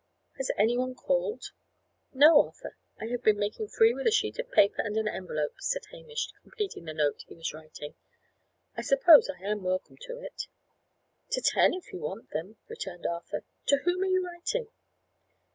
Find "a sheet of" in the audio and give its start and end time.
4.07-4.49